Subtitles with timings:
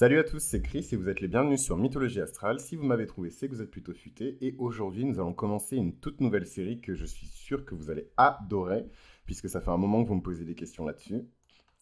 [0.00, 2.58] Salut à tous, c'est Chris et vous êtes les bienvenus sur Mythologie Astrale.
[2.58, 4.38] Si vous m'avez trouvé, c'est que vous êtes plutôt futé.
[4.40, 7.90] Et aujourd'hui, nous allons commencer une toute nouvelle série que je suis sûr que vous
[7.90, 8.86] allez adorer,
[9.26, 11.26] puisque ça fait un moment que vous me posez des questions là-dessus.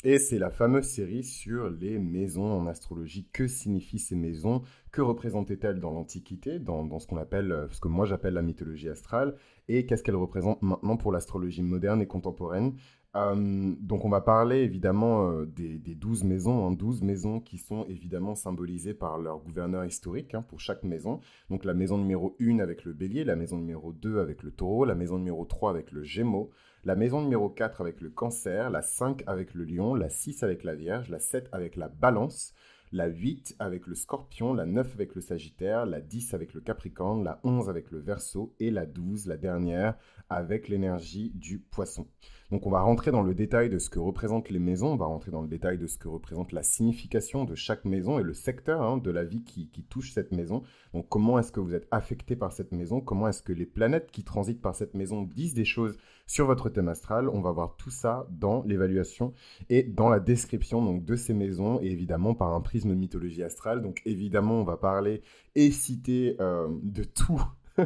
[0.03, 3.29] Et c'est la fameuse série sur les maisons en astrologie.
[3.33, 4.63] Que signifient ces maisons?
[4.91, 8.89] Que représentaient-elles dans l'Antiquité, dans, ce qu'on appelle, euh, ce que moi j'appelle la mythologie
[8.89, 9.37] astrale?
[9.69, 12.75] Et qu'est-ce qu'elles représentent maintenant pour l'astrologie moderne et contemporaine?
[13.15, 18.35] Donc on va parler évidemment euh, des, douze maisons, hein, 12 maisons qui sont évidemment
[18.35, 21.21] symbolisées par leur gouverneur historique hein, pour chaque maison.
[21.51, 24.85] Donc la maison numéro 1 avec le bélier, la maison numéro 2 avec le taureau,
[24.85, 26.51] la maison numéro 3 avec le gémeaux,
[26.85, 30.63] la maison numéro 4 avec le cancer, la 5 avec le lion, la 6 avec
[30.63, 32.55] la vierge, la 7 avec la balance,
[32.93, 37.25] la 8 avec le scorpion, la 9 avec le sagittaire, la 10 avec le capricorne,
[37.25, 39.97] la 11 avec le verso et la 12, la dernière,
[40.29, 42.07] avec l'énergie du poisson.
[42.51, 45.05] Donc on va rentrer dans le détail de ce que représentent les maisons, on va
[45.05, 48.33] rentrer dans le détail de ce que représente la signification de chaque maison et le
[48.33, 50.63] secteur hein, de la vie qui, touche cette maison.
[50.95, 54.11] Donc comment est-ce que vous êtes affecté par cette maison, comment est-ce que les planètes
[54.11, 57.29] qui transitent par cette maison disent des choses sur votre thème astral?
[57.29, 59.35] On va voir tout ça dans l'évaluation
[59.69, 63.83] et dans la description donc, de ces maisons et évidemment par un prisme mythologie astrale.
[63.83, 65.23] Donc évidemment on va parler
[65.55, 67.43] et citer euh, de tout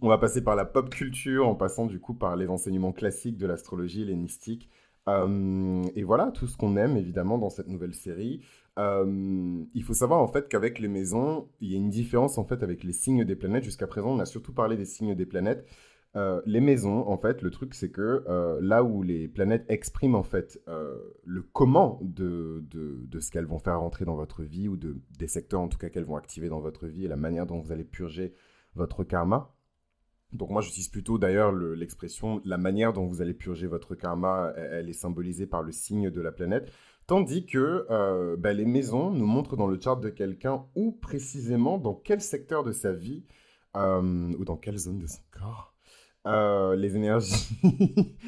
[0.00, 3.38] on va passer par la pop culture, en passant du coup par les enseignements classiques
[3.38, 4.68] de l'astrologie, les mystiques.
[5.08, 8.42] Euh, et voilà, tout ce qu'on aime évidemment dans cette nouvelle série.
[8.78, 12.44] Euh, il faut savoir en fait qu'avec les maisons, il y a une différence en
[12.44, 13.64] fait avec les signes des planètes.
[13.64, 15.66] Jusqu'à présent, on a surtout parlé des signes des planètes.
[16.16, 18.24] Euh, les maisons, en fait, le truc, c'est que
[18.60, 20.60] là où les planètes expriment en fait
[21.24, 25.28] le comment de, de, ce qu'elles vont faire rentrer dans votre vie ou de, des
[25.28, 27.72] secteurs en tout cas qu'elles vont activer dans votre vie et la manière dont vous
[27.72, 28.34] allez purger
[28.74, 29.54] votre karma.
[30.32, 34.88] Donc moi j'utilise plutôt d'ailleurs l'expression la manière dont vous allez purger votre karma, elle,
[34.88, 36.70] est symbolisée par le signe de la planète.
[37.06, 41.78] Tandis que euh, bah, les maisons nous montrent dans le chart de quelqu'un où précisément
[41.78, 43.24] dans quel secteur de sa vie
[43.78, 45.74] euh, ou dans quelle zone de son corps
[46.26, 47.48] euh, les énergies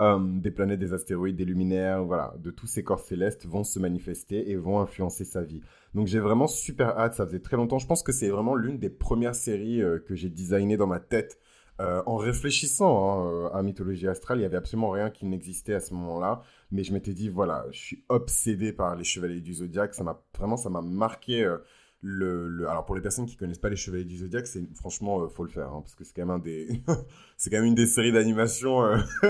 [0.00, 4.48] des planètes, des astéroïdes, des luminaires, voilà, de tous ces corps célestes vont se manifester
[4.48, 5.62] et vont influencer sa vie.
[5.94, 7.78] Donc j'ai vraiment super hâte, ça faisait très longtemps.
[7.78, 11.40] Je pense que c'est vraiment l'une des premières séries que j'ai designées dans ma tête
[11.80, 15.74] euh, en réfléchissant hein, euh, à Mythologie Astrale, il n'y avait absolument rien qui n'existait
[15.74, 16.42] à ce moment-là.
[16.72, 19.94] Mais je m'étais dit, voilà, je suis obsédé par les Chevaliers du Zodiaque.
[19.94, 21.44] Ça m'a vraiment, ça m'a marqué.
[21.44, 21.58] Euh,
[22.00, 25.42] le, Alors pour les personnes qui connaissent pas les Chevaliers du Zodiaque, c'est franchement faut
[25.42, 26.68] le faire hein, parce que c'est quand même un des,
[27.36, 28.82] c'est quand même une des séries d'animation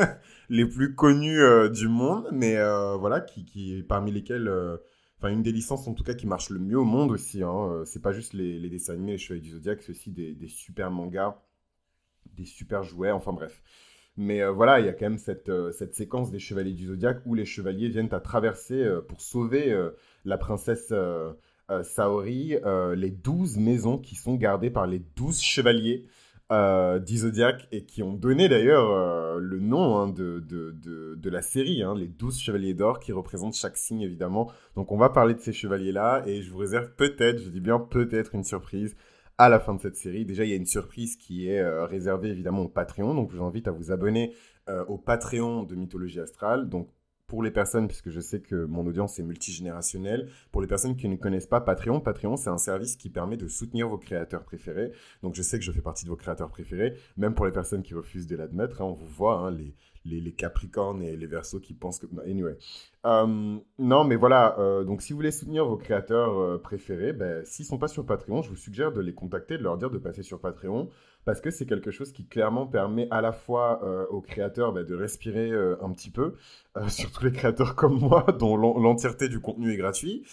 [0.50, 2.56] les plus connues du monde, mais
[2.98, 4.52] voilà, qui, qui parmi lesquelles
[5.16, 7.42] enfin une des licences en tout cas qui marche le mieux au monde aussi.
[7.42, 7.84] Hein.
[7.86, 11.38] C'est pas juste les, dessins animés, les Chevaliers du Zodiaque, c'est aussi des, super mangas
[12.36, 13.62] des super jouets, enfin bref.
[14.18, 16.86] Mais euh, voilà, il y a quand même cette, euh, cette séquence des chevaliers du
[16.86, 19.72] zodiaque où les chevaliers viennent à traverser euh, pour sauver
[20.24, 20.92] la princesse
[21.84, 22.56] Saori
[22.96, 26.06] les douze maisons qui sont gardées par les douze chevaliers
[26.50, 30.74] du zodiaque et qui ont donné d'ailleurs le nom hein, de, de,
[31.14, 34.50] de, la série, hein, les douze chevaliers d'or qui représentent chaque signe évidemment.
[34.74, 37.78] Donc on va parler de ces chevaliers-là et je vous réserve peut-être, je dis bien
[37.78, 38.96] peut-être une surprise
[39.38, 40.24] à la fin de cette série.
[40.24, 43.14] Déjà, il y a une surprise qui est euh, réservée évidemment au Patreon.
[43.14, 44.34] Donc, je vous invite à vous abonner
[44.68, 46.68] euh, au Patreon de Mythologie Astrale.
[46.68, 46.90] Donc,
[47.28, 51.08] pour les personnes, puisque je sais que mon audience est multigénérationnelle, pour les personnes qui
[51.08, 54.92] ne connaissent pas Patreon, Patreon, c'est un service qui permet de soutenir vos créateurs préférés.
[55.22, 57.82] Donc, je sais que je fais partie de vos créateurs préférés, même pour les personnes
[57.82, 58.80] qui refusent de l'admettre.
[58.80, 59.74] Hein, on vous voit, hein, les,
[60.08, 62.06] les, Capricornes et les Verseaux qui pensent que...
[62.24, 62.56] Anyway.
[63.06, 64.58] Euh, non, mais voilà.
[64.58, 67.88] Euh, donc, si vous voulez soutenir vos créateurs euh, préférés, ben, s'ils ne sont pas
[67.88, 70.90] sur Patreon, je vous suggère de les contacter, de leur dire de passer sur Patreon,
[71.24, 74.94] parce que c'est quelque chose qui clairement permet à la fois aux créateurs ben, de
[74.94, 76.34] respirer un petit peu,
[76.88, 80.24] surtout les créateurs comme moi, dont l'entièreté du contenu est gratuit.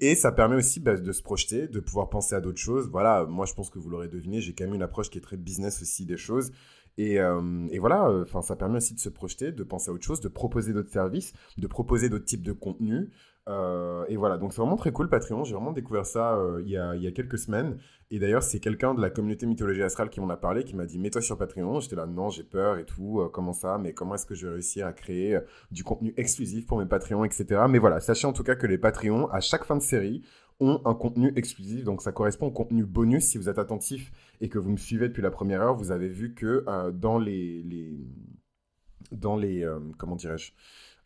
[0.00, 2.88] et ça permet aussi ben, de se projeter, de pouvoir penser à d'autres choses.
[2.88, 5.22] Voilà, moi je pense que vous l'aurez deviné, j'ai quand même une approche qui est
[5.22, 6.52] très business aussi des choses.
[6.98, 10.20] Euh, et, voilà, euh, ça permet aussi de se projeter, de penser à autre chose,
[10.20, 13.08] de proposer d'autres services, de proposer d'autres types de contenus.
[13.48, 15.44] Euh, et voilà, donc c'est vraiment très cool Patreon.
[15.44, 17.78] J'ai vraiment découvert ça il, y a, il, y a, quelques semaines.
[18.10, 20.84] Et d'ailleurs, c'est quelqu'un de la communauté Mythologie Astrale qui m'en a parlé, qui m'a
[20.84, 21.80] dit Mets-toi sur Patreon.
[21.80, 23.28] J'étais là, non, j'ai peur et tout.
[23.32, 23.78] comment ça?
[23.78, 25.38] Mais comment est-ce que je vais réussir à créer
[25.70, 27.62] du contenu exclusif pour mes Patreons, etc.
[27.68, 30.22] Mais voilà, sachez en tout cas que les Patreons, à chaque fin de série,
[30.60, 31.84] ont un contenu exclusif.
[31.84, 33.24] Donc ça correspond au contenu bonus.
[33.24, 36.08] Si vous êtes attentif et que vous me suivez depuis la première heure, vous avez
[36.08, 37.98] vu que euh, dans les, les,
[39.12, 40.52] dans les euh, comment dirais-je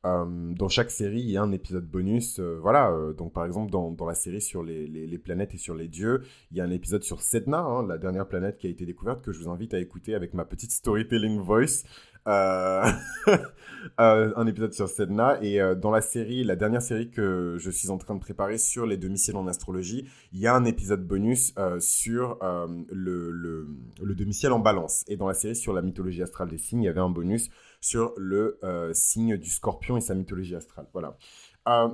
[0.04, 2.38] dans chaque série, il y a un épisode bonus.
[2.38, 6.58] voilà, donc par exemple, dans, la série sur les, planètes et sur les dieux, il
[6.58, 9.32] y a un épisode sur Sedna, hein, la dernière planète qui a été découverte, que
[9.32, 11.84] je vous invite à écouter avec ma petite storytelling voice.
[12.26, 12.82] Euh,
[13.98, 15.38] un épisode sur Sedna.
[15.42, 18.86] Et dans la série, la dernière série que je suis en train de préparer sur
[18.86, 23.68] les demi-ciels en astrologie, il y a un épisode bonus sur le, le,
[24.02, 25.04] le demi-ciel en balance.
[25.08, 27.50] Et dans la série sur la mythologie astrale des signes, il y avait un bonus
[27.84, 28.58] sur le
[28.92, 30.86] signe du scorpion et sa mythologie astrale.
[30.92, 31.16] Voilà.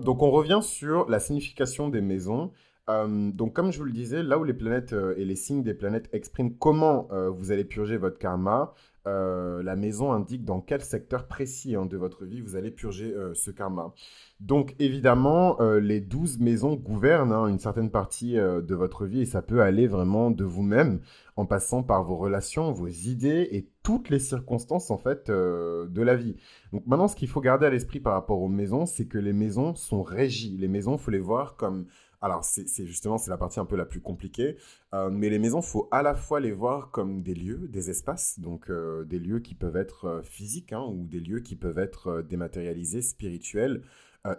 [0.03, 2.53] donc on revient sur la signification des maisons.
[2.89, 5.63] Euh, donc, comme je vous le disais, là où les planètes euh, et les signes
[5.63, 8.75] des planètes expriment comment euh, vous allez purger votre karma,
[9.07, 13.51] la maison indique dans quel secteur précis hein, de votre vie vous allez purger ce
[13.51, 13.93] karma.
[14.39, 19.43] Donc, évidemment, les douze maisons gouvernent hein, une certaine partie de votre vie et ça
[19.43, 21.01] peut aller vraiment de vous-même
[21.35, 26.15] en passant par vos relations, vos idées et toutes les circonstances en fait de la
[26.15, 26.37] vie.
[26.73, 29.33] Donc, maintenant, ce qu'il faut garder à l'esprit par rapport aux maisons, c'est que les
[29.33, 30.57] maisons sont régies.
[30.57, 31.87] Les maisons, faut les voir comme
[32.23, 34.57] alors, c'est justement, c'est la partie un peu la plus compliquée.
[34.95, 38.39] Euh, mais les maisons, faut à la fois les voir comme des lieux, des espaces,
[38.39, 41.79] donc euh, des lieux qui peuvent être euh, physiques hein, ou des lieux qui peuvent
[41.79, 43.83] être dématérialisés, spirituels,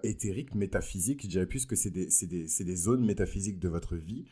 [0.03, 1.23] éthériques, métaphysiques.
[1.23, 4.25] Je dirais plus que c'est des, zones métaphysiques de votre vie.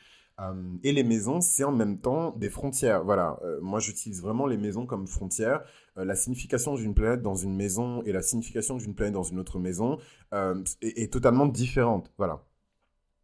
[0.84, 3.04] et les maisons, c'est en même temps des frontières.
[3.04, 5.64] Voilà, moi j'utilise vraiment les maisons comme frontières.
[5.96, 9.58] la signification d'une planète dans une maison et la signification d'une planète dans une autre
[9.58, 9.98] maison
[10.32, 12.12] est, est totalement différente.
[12.20, 12.44] Voilà.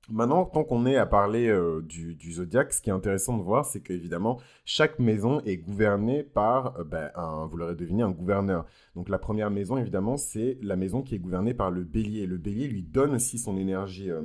[0.10, 3.42] Maintenant, tant qu'on est à parler euh, du, du, zodiaque, ce qui est intéressant de
[3.42, 8.12] voir, c'est qu'évidemment, chaque maison est gouvernée par, euh, ben, un, vous l'aurez deviné, un
[8.12, 8.66] gouverneur.
[8.96, 12.28] Donc la première maison, évidemment, c'est la maison qui est gouvernée par le bélier.
[12.28, 14.22] Le bélier lui donne aussi son énergie euh,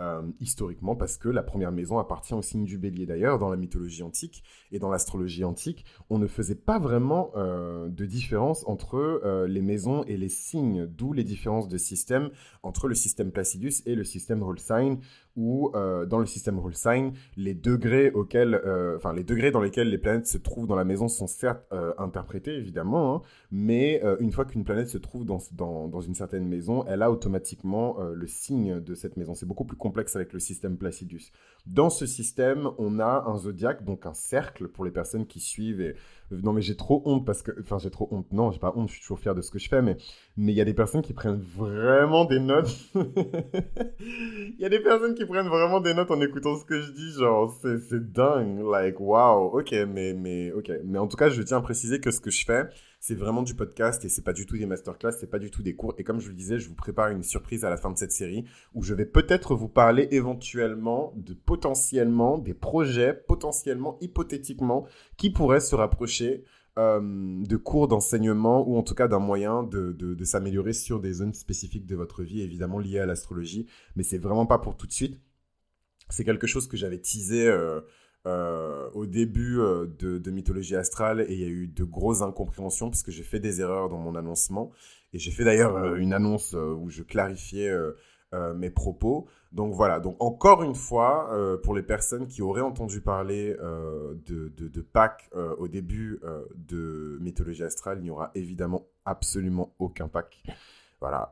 [0.00, 3.04] euh, historiquement parce que la première maison appartient au signe du bélier.
[3.04, 7.88] D'ailleurs, dans la mythologie antique et dans l'astrologie antique, on ne faisait pas vraiment euh,
[7.88, 12.30] de différence entre euh, les maisons et les signes, d'où les différences de système
[12.62, 14.98] entre le système Placidus et le système Sign,
[15.34, 18.60] où dans le système Sign, les degrés auxquels,
[18.96, 22.54] enfin les degrés dans lesquels les planètes se trouvent dans la maison sont certes interprétés
[22.54, 23.22] évidemment, hein,
[23.52, 27.10] mais une fois qu'une planète se trouve dans, dans, dans, une certaine maison, elle a
[27.12, 29.34] automatiquement le signe de cette maison.
[29.34, 31.32] C'est beaucoup plus complexe avec le système Placidus.
[31.66, 35.80] Dans ce système, on a un zodiaque, donc un cercle pour les personnes qui suivent.
[35.80, 35.96] Et...
[36.30, 37.52] Non, mais j'ai trop honte parce que.
[37.60, 38.30] Enfin, j'ai trop honte.
[38.32, 39.96] Non, j'ai pas honte, je suis toujours fier de ce que je fais, mais
[40.36, 42.74] mais il y a des personnes qui prennent vraiment des notes.
[44.58, 46.92] Il y a des personnes qui prennent vraiment des notes en écoutant ce que je
[46.92, 47.12] dis.
[47.18, 48.60] Genre, c'est dingue.
[48.60, 49.58] Like, wow.
[49.58, 50.70] Ok, mais, mais, ok.
[50.84, 52.68] Mais en tout cas, je tiens à préciser que ce que je fais,
[53.00, 55.62] c'est vraiment du podcast et c'est pas du tout des masterclass, c'est pas du tout
[55.62, 55.94] des cours.
[55.98, 58.12] Et comme je le disais, je vous prépare une surprise à la fin de cette
[58.12, 64.86] série où je vais peut-être vous parler éventuellement de potentiellement des projets, potentiellement, hypothétiquement,
[65.16, 66.44] qui pourraient se rapprocher
[66.78, 67.00] euh,
[67.44, 71.34] de cours d'enseignement ou en tout cas d'un moyen de, de, s'améliorer sur des zones
[71.34, 73.66] spécifiques de votre vie, évidemment liées à l'astrologie.
[73.96, 75.20] Mais c'est vraiment pas pour tout de suite.
[76.08, 77.46] C'est quelque chose que j'avais teasé.
[77.46, 77.80] Euh,
[78.28, 82.90] euh, au début euh, de, Mythologie Astrale et il y a eu de grosses incompréhensions
[82.90, 84.70] parce que j'ai fait des erreurs dans mon annoncement.
[85.14, 87.74] Et j'ai fait d'ailleurs euh, une annonce où je clarifiais
[88.56, 89.26] mes propos.
[89.52, 91.30] Donc voilà, donc encore une fois,
[91.62, 93.56] pour les personnes qui auraient entendu parler
[94.26, 96.20] de, de, de, Pâques au début
[96.54, 100.42] de Mythologie Astrale, il n'y aura évidemment absolument aucun Pâques.
[101.00, 101.30] Voilà.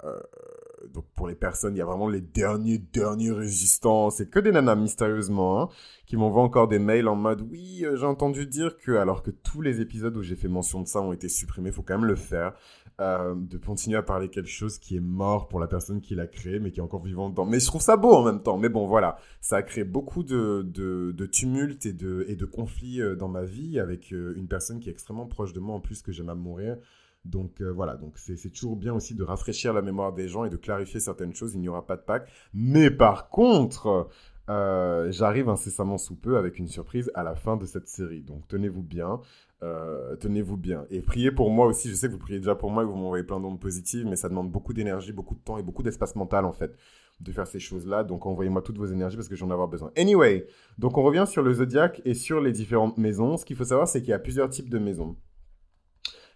[0.86, 4.10] Euh, donc pour les personnes, il y a vraiment les derniers, derniers résistants.
[4.10, 5.68] C'est que des nanas mystérieusement hein,
[6.06, 9.30] qui m'envoient encore des mails en mode oui, euh, j'ai entendu dire que alors que
[9.30, 12.08] tous les épisodes où j'ai fait mention de ça ont été supprimés, faut quand même
[12.08, 12.54] le faire.
[12.98, 16.26] Euh, de continuer à parler quelque chose qui est mort pour la personne qui l'a
[16.26, 17.44] créé, mais qui est encore vivant dedans.
[17.44, 18.56] Mais je trouve ça beau en même temps.
[18.56, 23.02] Mais bon, voilà, ça a créé beaucoup de, de, tumultes et de, et de conflits
[23.18, 26.10] dans ma vie avec une personne qui est extrêmement proche de moi en plus que
[26.10, 26.78] j'aime à mourir.
[27.26, 30.50] Donc euh, voilà, donc c'est toujours bien aussi de rafraîchir la mémoire des gens et
[30.50, 31.54] de clarifier certaines choses.
[31.54, 32.28] Il n'y aura pas de Pâques.
[32.54, 34.08] Mais par contre,
[34.48, 38.22] euh, j'arrive incessamment sous peu avec une surprise à la fin de cette série.
[38.22, 39.20] Donc tenez-vous bien.
[39.62, 40.86] Euh, tenez-vous bien.
[40.90, 41.88] Et priez pour moi aussi.
[41.88, 44.06] Je sais que vous priez déjà pour moi et que vous m'envoyez plein d'ondes positives,
[44.06, 46.76] mais ça demande beaucoup d'énergie, beaucoup de temps et beaucoup d'espace mental en fait
[47.20, 48.04] de faire ces choses-là.
[48.04, 49.90] Donc envoyez-moi toutes vos énergies parce que j'en ai avoir besoin.
[49.96, 50.46] Anyway,
[50.78, 53.36] donc on revient sur le zodiaque et sur les différentes maisons.
[53.36, 55.16] Ce qu'il faut savoir, c'est qu'il y a plusieurs types de maisons.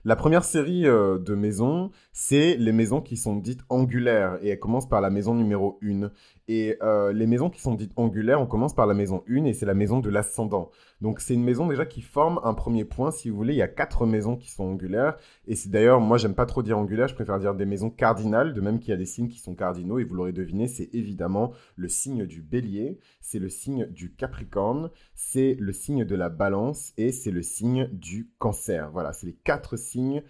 [0.04, 4.38] La première série euh, de maisons, c'est les maisons qui sont dites angulaires.
[4.42, 6.11] Et elle commence par la maison numéro 1.
[6.52, 9.52] Et euh, les maisons qui sont dites angulaires, on commence par la maison 1 et
[9.52, 10.73] c'est la maison de l'ascendant.
[11.00, 13.12] Donc c'est une maison déjà qui forme un premier point.
[13.12, 15.16] Si vous voulez, il y a quatre maisons qui sont angulaires.
[15.47, 18.52] Et c'est d'ailleurs, moi j'aime pas trop dire angulaire, je préfère dire des maisons cardinales,
[18.52, 20.00] de même qu'il y a des signes qui sont cardinaux.
[20.00, 24.90] Et vous l'aurez deviné, c'est évidemment le signe du bélier, c'est le signe du capricorne,
[25.14, 28.90] c'est le signe de la balance et c'est le signe du cancer.
[28.90, 30.25] Voilà, c'est les quatre signes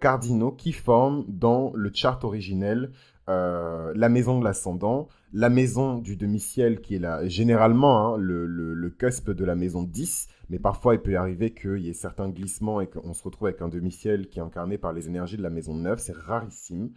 [0.00, 2.92] cardinaux qui forment dans le chart originel
[3.28, 9.30] la maison de l'ascendant, la maison du demi-ciel qui est généralement hein, le, le, cusp
[9.30, 12.86] de la maison 10, mais parfois il peut arriver qu'il y ait certains glissements et
[12.86, 15.74] qu'on se retrouve avec un demi-ciel qui est incarné par les énergies de la maison
[15.74, 16.90] 9, c'est rarissime.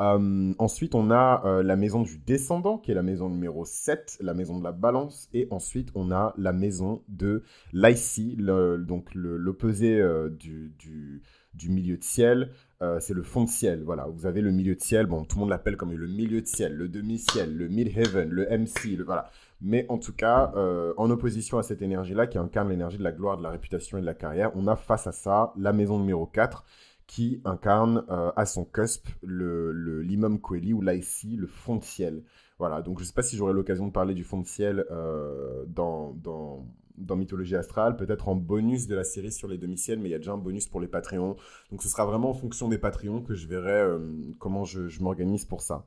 [0.00, 4.18] Euh, ensuite, on a euh, la maison du descendant, qui est la maison numéro 7,
[4.20, 5.28] la maison de la balance.
[5.32, 12.04] Et ensuite, on a la maison de l'IC, donc l'opposé euh, du, du, milieu de
[12.04, 12.50] ciel.
[13.00, 13.82] c'est le fond de ciel.
[13.84, 15.06] Voilà, vous avez le milieu de ciel.
[15.06, 18.46] Bon, tout le monde l'appelle comme le milieu de ciel, le demi-ciel, le mid-heaven, le
[18.46, 18.96] MC.
[18.96, 19.30] Le, voilà.
[19.62, 20.52] Mais en tout cas,
[20.98, 24.00] en opposition à cette énergie-là, qui incarne l'énergie de la gloire, de la réputation et
[24.00, 26.64] de la carrière, on a face à ça la maison numéro 4
[27.06, 32.22] qui incarne euh, à son cusp le, l'imam Coeli ou l'IC, le fond de ciel.
[32.58, 34.84] Voilà, donc je ne sais pas si j'aurai l'occasion de parler du fond de ciel
[34.90, 39.98] euh, dans, dans, dans, Mythologie Astrale, peut-être en bonus de la série sur les demi-ciels,
[39.98, 41.36] mais il y a déjà un bonus pour les Patreons.
[41.70, 43.98] Donc ce sera vraiment en fonction des Patreons que je verrai euh,
[44.38, 45.84] comment je m'organise pour ça.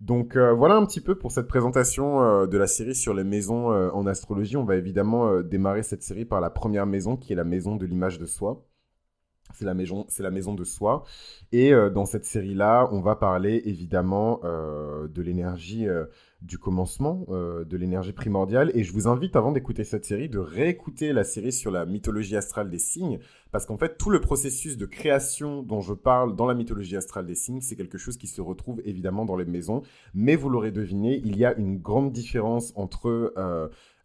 [0.00, 4.06] Donc voilà un petit peu pour cette présentation de la série sur les maisons en
[4.06, 4.56] astrologie.
[4.56, 7.86] On va évidemment démarrer cette série par la première maison qui est la maison de
[7.86, 8.66] l'image de soi.
[9.52, 11.04] C'est la maison, c'est la maison de soi.
[11.52, 16.06] Et euh, dans cette série-là, on va parler évidemment euh, de l'énergie euh,
[16.42, 18.70] du commencement, de l'énergie primordiale.
[18.74, 22.36] Et je vous invite, avant d'écouter cette série, de réécouter la série sur la mythologie
[22.36, 23.18] astrale des signes,
[23.50, 27.24] parce qu'en fait, tout le processus de création dont je parle dans la mythologie astrale
[27.24, 29.80] des signes, c'est quelque chose qui se retrouve évidemment dans les maisons.
[30.12, 33.32] Mais vous l'aurez deviné, il y a une grande différence entre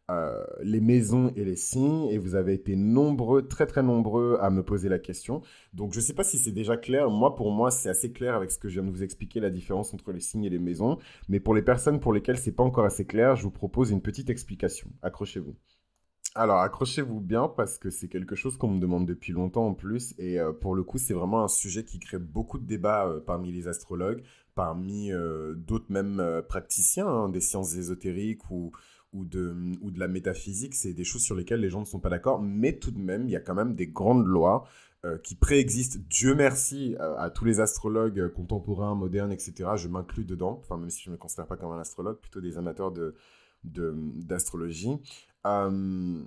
[0.10, 4.50] euh, les maisons et les signes, et vous avez été nombreux, très très nombreux à
[4.50, 5.42] me poser la question.
[5.74, 8.34] Donc je ne sais pas si c'est déjà clair, moi pour moi c'est assez clair
[8.34, 10.58] avec ce que je viens de vous expliquer, la différence entre les signes et les
[10.58, 10.98] maisons,
[11.28, 14.02] mais pour les personnes pour lesquelles c'est pas encore assez clair, je vous propose une
[14.02, 14.90] petite explication.
[15.04, 15.56] Accrochez-vous.
[16.34, 20.16] Alors accrochez-vous bien parce que c'est quelque chose qu'on me demande depuis longtemps en plus,
[20.18, 23.20] et euh, pour le coup c'est vraiment un sujet qui crée beaucoup de débats euh,
[23.20, 24.24] parmi les astrologues,
[24.56, 25.12] parmi
[25.56, 28.74] d'autres même praticiens hein, des sciences ésotériques ou
[29.14, 32.00] ou de, ou de la métaphysique, c'est des choses sur lesquelles les gens ne sont
[32.00, 34.68] pas d'accord, mais tout de même, il y a quand même des grandes lois
[35.06, 36.00] euh, qui préexistent.
[36.10, 39.72] Dieu merci euh, à, tous les astrologues contemporains, modernes, etc.
[39.76, 42.42] Je m'inclus dedans, enfin même si je ne me considère pas comme un astrologue, plutôt
[42.42, 43.16] des amateurs de
[43.64, 45.00] d'astrologie.
[45.46, 46.22] Euh,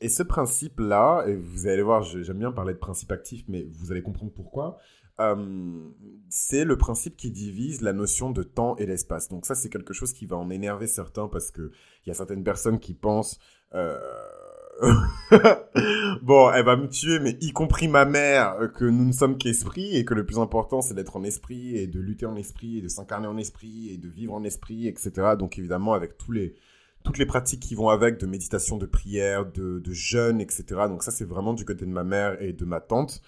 [0.00, 3.92] et ce principe-là, et vous allez voir, j'aime bien parler de principe actif, mais vous
[3.92, 4.78] allez comprendre pourquoi.
[5.20, 5.90] Euh,
[6.28, 9.28] c'est le principe qui divise la notion de temps et l'espace.
[9.28, 11.72] Donc ça, c'est quelque chose qui va en énerver certains parce que
[12.04, 13.38] il y a certaines personnes qui pensent
[13.74, 13.98] euh...
[16.22, 19.96] bon, elle va me tuer, mais y compris ma mère, que nous ne sommes qu'esprit
[19.96, 22.82] et que le plus important, c'est d'être en esprit et de lutter en esprit et
[22.82, 25.34] de s'incarner en esprit et de vivre en esprit, etc.
[25.36, 26.54] Donc évidemment, avec tous les
[27.08, 30.64] toutes les pratiques qui vont avec de méditation, de prière, de, de jeûne, etc.
[30.88, 33.22] Donc ça, c'est vraiment du côté de ma mère et de ma tante.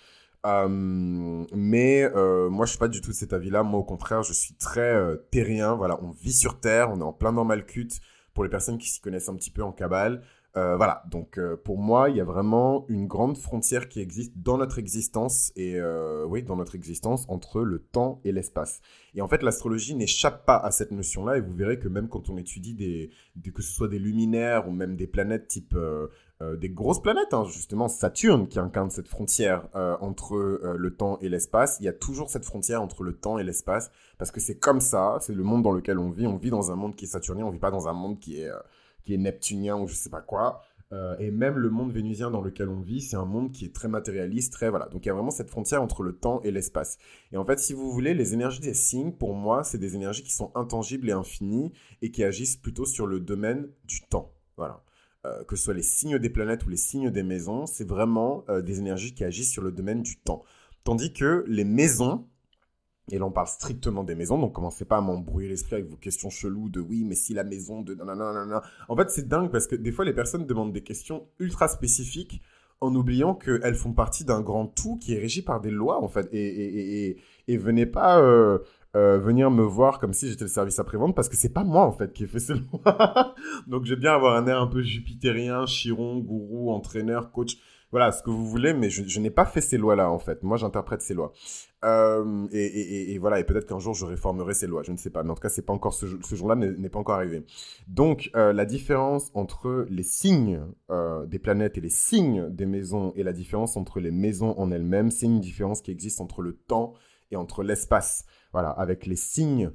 [0.44, 3.62] Euh, mais euh, moi, je suis pas du tout de cet avis-là.
[3.62, 5.76] Moi, au contraire, je suis très euh, terrien.
[5.76, 8.00] Voilà, on vit sur Terre, on est en plein dans Malkuth.
[8.34, 10.20] Pour les personnes qui s'y connaissent un petit peu en Kabbale,
[10.57, 14.33] euh, voilà, donc euh, pour moi, il y a vraiment une grande frontière qui existe
[14.37, 18.80] dans notre existence, et euh, oui, dans notre existence, entre le temps et l'espace.
[19.14, 22.30] Et en fait, l'astrologie n'échappe pas à cette notion-là, et vous verrez que même quand
[22.30, 23.11] on étudie
[23.54, 25.76] que ce soit des luminaires ou même des planètes type
[26.59, 29.69] des grosses planètes, hein, justement Saturne qui incarne cette frontière
[30.00, 33.45] entre le temps et l'espace, il y a toujours cette frontière entre le temps et
[33.45, 36.50] l'espace, parce que c'est comme ça, c'est le monde dans lequel on vit, on vit
[36.50, 38.50] dans un monde qui est saturnien, on vit pas dans un monde qui est
[39.04, 40.62] qui est neptunien ou je sais pas quoi.
[40.92, 43.75] Euh, et même le monde vénusien dans lequel on vit, c'est un monde qui est
[43.75, 44.88] très matérialiste, très voilà.
[44.88, 46.99] Donc il y a vraiment cette frontière entre le temps et l'espace.
[47.33, 50.25] Et en fait, si vous voulez, les énergies des signes, pour moi, c'est des énergies
[50.25, 54.33] qui sont intangibles et infinies et qui agissent plutôt sur le domaine du temps.
[54.57, 54.83] Voilà.
[55.26, 58.45] Euh, que ce soit les signes des planètes ou les signes des maisons, c'est vraiment
[58.49, 60.42] euh, des énergies qui agissent sur le domaine du temps.
[60.83, 62.26] Tandis que les maisons,
[63.11, 65.97] et là, on parle strictement des maisons, donc commencez pas à m'embrouiller l'esprit avec vos
[65.97, 68.62] questions cheloues de oui, mais si la maison de nanana.
[68.88, 72.40] En fait, c'est dingue parce que des fois, les personnes demandent des questions ultra spécifiques
[72.81, 76.09] en oubliant qu'elles font partie d'un grand tout qui est régi par des lois, en
[76.09, 76.29] fait.
[76.33, 77.17] Et, et,
[77.49, 78.59] et, venez pas euh,
[78.97, 81.85] euh, venir me voir comme si j'étais le service après-vente parce que c'est pas moi,
[81.85, 83.35] en fait, qui ai fait ces lois.
[83.67, 87.59] donc, j'aime bien avoir un air un peu jupitérien, chiron, gourou, entraîneur, coach
[87.92, 90.44] voilà, ce que vous voulez, mais je, n'ai pas fait ces lois-là, en fait.
[90.44, 91.32] Moi, j'interprète ces lois.
[91.85, 95.25] Euh, et, voilà, et peut-être qu'un jour, je réformerai ces lois, je ne sais pas.
[95.25, 97.44] Mais en tout cas, c'est pas encore ce, jour-là n'est pas encore arrivé.
[97.88, 103.12] Donc, euh, la différence entre les signes euh, des planètes et les signes des maisons,
[103.16, 106.52] et la différence entre les maisons en elles-mêmes, c'est une différence qui existe entre le
[106.52, 106.94] temps
[107.32, 108.25] et entre l'espace.
[108.52, 109.73] Voilà, avec les signes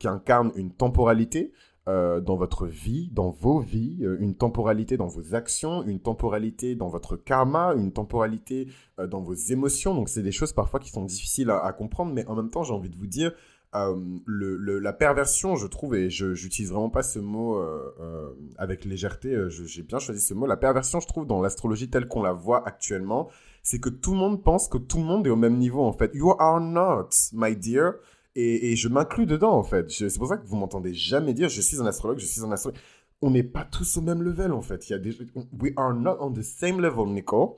[0.00, 1.52] qui incarnent une temporalité,
[1.88, 6.76] euh, dans votre vie, dans vos vies, euh, une temporalité dans vos actions, une temporalité
[6.76, 8.68] dans votre karma, une temporalité
[9.00, 9.92] euh, dans vos émotions.
[9.92, 12.72] Donc c'est des choses parfois qui sont difficiles à, comprendre, mais en même temps j'ai
[12.72, 13.32] envie de vous dire,
[13.74, 17.60] la perversion, je trouve, et je n'utilise vraiment pas ce mot
[18.58, 22.22] avec légèreté, j'ai bien choisi ce mot, la perversion, je trouve, dans l'astrologie telle qu'on
[22.22, 23.28] la voit actuellement,
[23.64, 25.92] c'est que tout le monde pense que tout le monde est au même niveau en
[25.92, 26.12] fait.
[26.14, 27.94] You are not, my dear.
[28.34, 29.90] Et, je m'inclus dedans, en fait.
[29.90, 32.50] C'est pour ça que vous m'entendez jamais dire je suis un astrologue, je suis un
[32.50, 32.78] astrologue.
[33.20, 34.84] On n'est pas tous au même level, en fait.
[35.60, 37.56] We are not on the same level, Nico.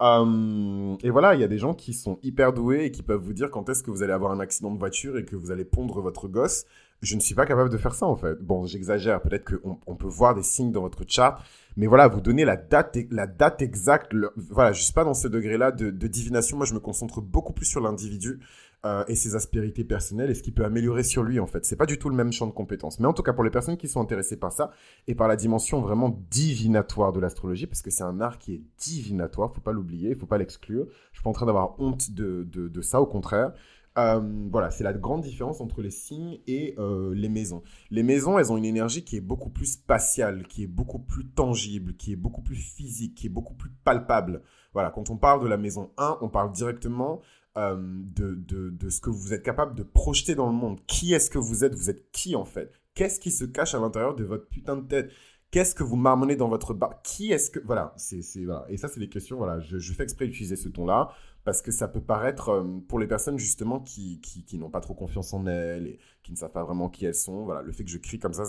[0.00, 3.20] Euh, et voilà, il y a des gens qui sont hyper doués et qui peuvent
[3.20, 5.50] vous dire quand est-ce que vous allez avoir un accident de voiture et que vous
[5.50, 6.66] allez pondre votre gosse.
[7.00, 8.40] Je ne suis pas capable de faire ça en fait.
[8.40, 9.20] Bon, j'exagère.
[9.22, 11.42] Peut-être qu'on on peut voir des signes dans votre chart,
[11.76, 14.14] mais voilà, vous donnez la date, la date exacte.
[14.36, 16.56] voilà, je suis pas dans ce degré-là de, de, divination.
[16.56, 18.40] Moi, je me concentre beaucoup plus sur l'individu.
[18.88, 21.66] Euh, et ses aspérités personnelles et ce qu'il peut améliorer sur lui en fait.
[21.66, 23.00] C'est pas du tout le même champ de compétences.
[23.00, 24.70] Mais en tout cas pour les personnes qui sont intéressées par ça
[25.06, 28.62] et par la dimension vraiment divinatoire de l'astrologie, parce que c'est un art qui est
[28.78, 30.86] divinatoire, faut pas l'oublier, faut pas l'exclure.
[31.12, 33.52] Je suis pas en train d'avoir honte de, de, ça, au contraire.
[33.98, 37.62] Euh, voilà, c'est la grande différence entre les signes et euh, les maisons.
[37.90, 41.26] Les maisons, elles ont une énergie qui est beaucoup plus spatiale, qui est beaucoup plus
[41.26, 44.42] tangible, qui est beaucoup plus physique, qui est beaucoup plus palpable.
[44.72, 47.20] Voilà, quand on parle de la maison 1, on parle directement
[47.58, 50.78] euh, de, de, de, ce que vous êtes capable de projeter dans le monde.
[50.86, 51.74] Qui est-ce que vous êtes?
[51.74, 52.72] Vous êtes qui en fait?
[52.94, 55.10] Qu'est-ce qui se cache à l'intérieur de votre putain de tête?
[55.50, 57.58] Qu'est-ce que vous marmonnez dans votre bar Qui est-ce que...
[57.60, 58.66] Voilà, c'est, voilà.
[58.68, 61.10] Et ça, c'est des questions, voilà, je, je fais exprès d'utiliser ce ton-là,
[61.44, 64.80] parce que ça peut paraître, euh, pour les personnes justement qui, qui, qui n'ont pas
[64.80, 67.72] trop confiance en elles, et qui ne savent pas vraiment qui elles sont, voilà, le
[67.72, 68.44] fait que je crie comme ça,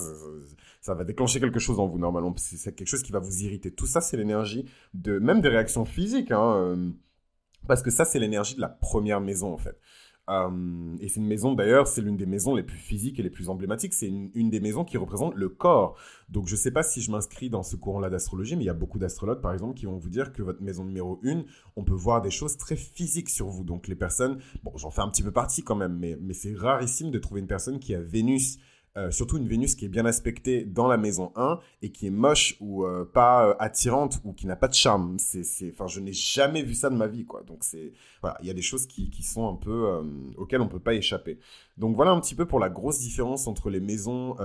[0.81, 2.33] ça, va déclencher quelque chose en vous, normalement.
[2.35, 3.71] C'est, quelque chose qui va vous irriter.
[3.71, 5.19] Tout ça, c'est l'énergie de...
[5.19, 6.55] Même des réactions physiques, hein.
[6.55, 6.91] Euh,
[7.67, 9.79] parce que ça, c'est l'énergie de la première maison, en fait.
[10.29, 13.31] Euh, et c'est une maison, d'ailleurs, c'est l'une des maisons les plus physiques et les
[13.31, 13.93] plus emblématiques.
[13.93, 15.97] C'est une, des maisons qui représente le corps.
[16.29, 18.71] Donc, je ne sais pas si je m'inscris dans ce courant-là d'astrologie, mais il y
[18.71, 21.43] a beaucoup d'astrologues, par exemple, qui vont vous dire que votre maison numéro 1,
[21.75, 23.63] on peut voir des choses très physiques sur vous.
[23.63, 26.53] Donc, les personnes, bon, j'en fais un petit peu partie quand même, mais, mais c'est
[26.53, 28.59] rarissime de trouver une personne qui a Vénus
[28.97, 32.11] euh, surtout une Vénus qui est bien aspectée dans la maison 1 et qui est
[32.11, 35.17] moche ou euh, pas euh, attirante ou qui n'a pas de charme.
[35.19, 37.43] C'est, enfin, je n'ai jamais vu ça de ma vie, quoi.
[37.43, 40.01] Donc c'est, voilà, il y a des choses qui, qui sont un peu
[40.37, 41.39] auxquelles on peut pas échapper.
[41.77, 44.35] Donc voilà un petit peu pour la grosse différence entre les maisons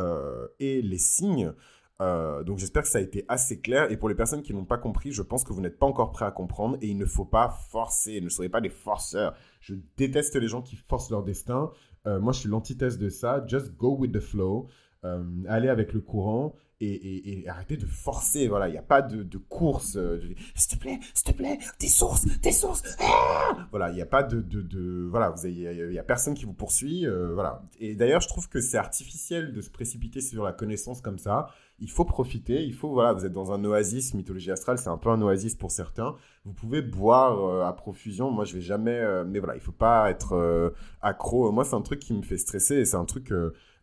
[0.61, 1.53] et les signes.
[2.01, 3.91] donc j'espère que ça a été assez clair.
[3.91, 6.13] Et pour les personnes qui n'ont pas compris, je pense que vous n'êtes pas encore
[6.13, 8.21] prêts à comprendre et il ne faut pas forcer.
[8.21, 9.35] Ne soyez pas des forceurs.
[9.61, 11.71] Je déteste les gens qui forcent leur destin.
[12.07, 13.45] Euh, moi, je suis l'antithèse de ça.
[13.47, 14.69] Just go with the flow.
[15.05, 18.49] Euh, aller avec le courant et, et, arrêter de forcer.
[18.49, 19.97] Voilà, il n'y a pas de, course.
[19.97, 20.19] Euh,
[20.55, 22.83] s'il te plaît, s'il te plaît, tes sources, tes sources.
[23.01, 26.47] Ah voilà, il n'y a pas de, de, de voilà, il n'y a, personne qui
[26.47, 27.07] vous poursuit.
[27.07, 27.63] voilà.
[27.79, 31.49] Et d'ailleurs, je trouve que c'est artificiel de se précipiter sur la connaissance comme ça.
[31.81, 32.65] Il faut profiter.
[32.65, 34.15] Il faut voilà, vous êtes dans un oasis.
[34.15, 36.15] Mythologie astrale, c'est un peu un oasis pour certains.
[36.45, 38.31] Vous pouvez boire à profusion.
[38.31, 39.25] Moi, je vais jamais.
[39.27, 41.51] mais voilà, il faut pas être accro.
[41.53, 43.33] Moi, c'est un truc qui me fait stresser et c'est un truc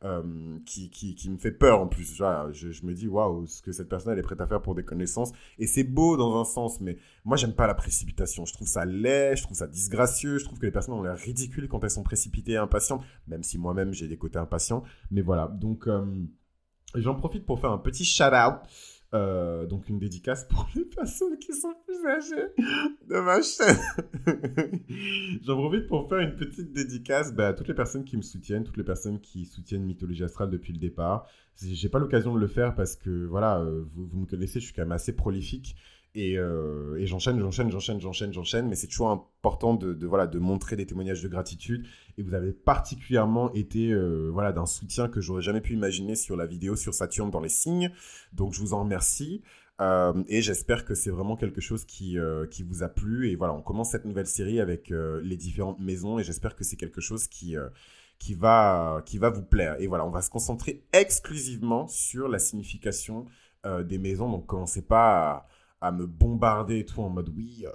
[0.04, 2.15] euh, qui, qui, me fait peur en plus.
[2.15, 4.84] je, me dis, waouh, ce que cette personne elle est prête à faire pour des
[4.84, 5.32] connaissances.
[5.60, 8.45] Et c'est beau dans un sens, mais moi, j'aime pas la précipitation.
[8.45, 11.17] Je trouve ça laid, je trouve ça disgracieux, je trouve que les personnes ont l'air
[11.17, 14.82] ridicules quand elles sont précipitées et impatientes, même si moi-même j'ai des côtés impatients.
[15.12, 16.04] Mais voilà, donc euh,
[16.95, 18.62] j'en profite pour faire un petit shout-out
[19.13, 22.47] euh, donc une dédicace pour les personnes qui sont plus âgées
[23.10, 23.77] de ma chaîne.
[25.43, 28.63] J'en profite pour faire une petite dédicace bah, à toutes les personnes qui me soutiennent,
[28.63, 31.27] toutes les personnes qui soutiennent Mythologie Astrale depuis le départ.
[31.62, 34.65] J'ai pas l'occasion de le faire parce que voilà, euh, vous, vous, me connaissez, je
[34.65, 35.75] suis quand même assez prolifique.
[36.17, 38.67] Euh, et, j'enchaîne, j'enchaîne, j'enchaîne, j'enchaîne, j'enchaîne.
[38.67, 41.88] Mais c'est toujours important de, voilà, de montrer des témoignages de gratitude.
[42.17, 46.36] Et vous avez particulièrement été euh, voilà, d'un soutien que j'aurais jamais pu imaginer sur
[46.36, 47.91] la vidéo sur Saturne dans les signes.
[48.34, 49.41] Donc je vous en remercie.
[49.80, 52.17] Euh, et j'espère que c'est vraiment quelque chose qui,
[52.52, 53.30] qui vous a plu.
[53.30, 56.19] Et voilà, on commence cette nouvelle série avec les différentes maisons.
[56.19, 57.56] Et j'espère que c'est quelque chose qui,
[58.19, 59.78] qui, va, qui va vous plaire.
[59.80, 63.26] Et voilà, on va se concentrer exclusivement sur la signification
[63.65, 64.30] des maisons.
[64.30, 65.47] Donc commencez pas
[65.82, 67.72] à me bombarder et tout en mode oui, euh,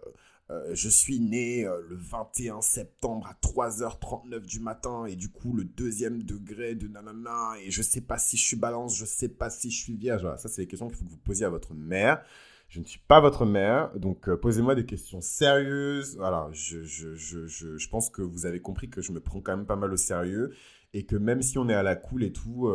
[0.50, 5.52] euh, je suis né euh, le 21 septembre à 3h39 du matin et du coup
[5.52, 9.28] le deuxième degré de nanana et je sais pas si je suis balance, je sais
[9.28, 10.22] pas si je suis vierge.
[10.22, 12.22] Voilà, ça c'est les questions qu'il faut que vous posiez à votre mère.
[12.68, 16.16] Je ne suis pas votre mère, donc posez-moi des questions sérieuses.
[16.16, 19.56] Voilà, je, je, je, je, pense que vous avez compris que je me prends quand
[19.56, 20.52] même pas mal au sérieux
[20.92, 22.68] et que même si on est à la cool et tout,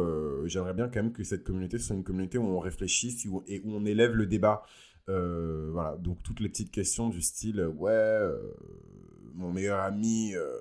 [0.46, 3.74] j'aimerais bien quand même que cette communauté soit une communauté où on réfléchisse et où
[3.74, 4.63] on élève le débat.
[5.12, 8.38] Euh, voilà, donc toutes les petites questions du style, ouais, euh,
[9.36, 10.60] mon meilleur ami, euh,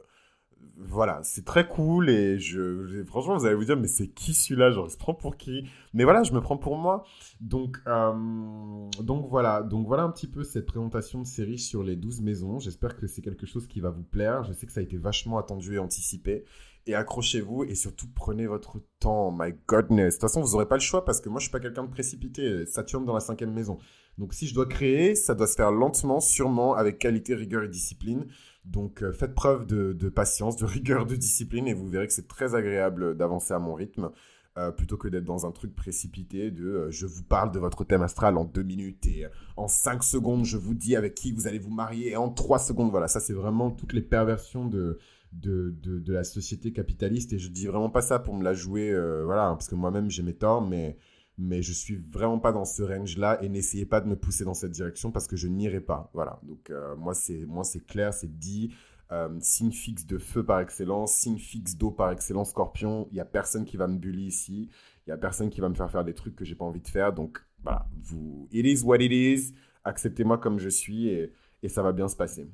[0.82, 4.70] voilà, c'est très cool et je, franchement, vous allez vous dire, mais c'est qui celui-là?
[4.70, 5.68] Genre, il se prend pour qui?
[5.92, 7.04] Mais voilà, je me prends pour moi.
[7.40, 11.96] Donc, euh, donc voilà, donc voilà un petit peu cette présentation de série sur les
[11.96, 12.58] 12 maisons.
[12.58, 14.42] J'espère que c'est quelque chose qui va vous plaire.
[14.44, 16.44] Je sais que ça a été vachement attendu et anticipé.
[16.86, 19.30] Et accrochez-vous et surtout prenez votre temps.
[19.30, 20.14] My goodness.
[20.14, 21.84] De toute façon, vous n'aurez pas le choix parce que moi, je suis pas quelqu'un
[21.84, 22.64] de précipité.
[22.64, 23.78] Saturne dans la cinquième maison.
[24.16, 27.68] Donc, si je dois créer, ça doit se faire lentement, sûrement, avec qualité, rigueur et
[27.68, 28.26] discipline.
[28.64, 32.28] Donc euh, faites preuve de, patience, de rigueur, de discipline et vous verrez que c'est
[32.28, 34.10] très agréable d'avancer à mon rythme.
[34.58, 37.84] Euh, plutôt que d'être dans un truc précipité de euh, je vous parle de votre
[37.84, 41.46] thème astral en deux minutes et en cinq secondes je vous dis avec qui vous
[41.46, 44.98] allez vous marier et en trois secondes voilà ça c'est vraiment toutes les perversions de
[45.30, 48.92] de, de, la société capitaliste et je dis vraiment pas ça pour me la jouer
[49.24, 50.96] voilà hein, parce que moi-même j'ai mes torts mais
[51.38, 54.54] mais je suis vraiment pas dans ce range-là et n'essayez pas de me pousser dans
[54.54, 56.10] cette direction parce que je n'irai pas.
[56.12, 56.40] Voilà.
[56.42, 58.74] Donc euh, moi c'est moi c'est clair, c'est dit.
[59.12, 63.08] Euh, signe fixe de feu par excellence, signe fixe d'eau par excellence, Scorpion.
[63.10, 64.68] Il y a personne qui va me bully ici.
[65.06, 66.80] Il y a personne qui va me faire faire des trucs que j'ai pas envie
[66.80, 67.12] de faire.
[67.12, 69.52] Donc voilà, vous, it is what it is.
[69.82, 72.48] Acceptez-moi comme je suis et, et ça va bien se passer.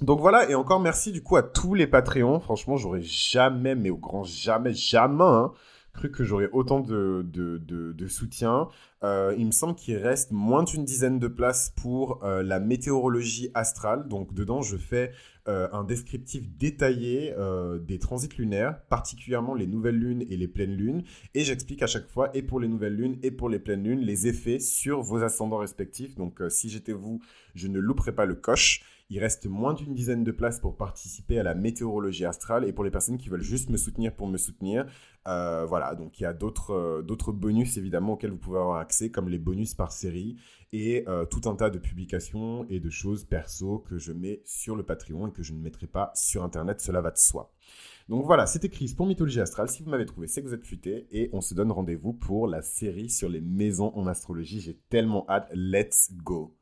[0.00, 2.40] Donc voilà, et encore merci du coup à tous les Patreons.
[2.40, 5.52] Franchement, j'aurais jamais, mais au grand jamais, jamais, hein,
[5.92, 8.68] cru que j'aurais autant de, de, soutien.
[9.02, 13.50] Euh, il me semble qu'il reste moins d'une dizaine de places pour euh, la météorologie
[13.54, 14.08] astrale.
[14.08, 15.12] Donc dedans, je fais
[15.48, 17.34] euh, un descriptif détaillé
[17.80, 21.02] des transits lunaires, particulièrement les nouvelles lunes et les pleines lunes.
[21.34, 24.00] Et j'explique à chaque fois, et pour les nouvelles lunes et pour les pleines lunes,
[24.00, 26.14] les effets sur vos ascendants respectifs.
[26.16, 27.20] Donc si j'étais vous,
[27.54, 28.82] je ne louperais pas le coche.
[29.10, 32.84] Il reste moins d'une dizaine de places pour participer à la météorologie astrale et pour
[32.84, 34.86] les personnes qui veulent juste me soutenir pour me soutenir.
[35.26, 38.78] Euh, voilà, donc il y a d'autres euh, d'autres bonus évidemment auxquels vous pouvez avoir
[38.78, 40.36] accès, comme les bonus par série
[40.72, 44.76] et euh, tout un tas de publications et de choses perso que je mets sur
[44.76, 47.52] le Patreon et que je ne mettrai pas sur Internet, cela va de soi.
[48.08, 49.68] Donc voilà, c'était Chris pour Mythologie Astrale.
[49.68, 52.46] Si vous m'avez trouvé, c'est que vous êtes futé et on se donne rendez-vous pour
[52.46, 54.60] la série sur les maisons en astrologie.
[54.60, 55.50] J'ai tellement hâte.
[55.52, 56.59] Let's go!